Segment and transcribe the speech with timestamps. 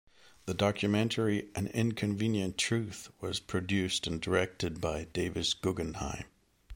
[0.47, 6.25] The documentary, "An Inconvenient Truth", was produced and directed by Davis Guggenheim.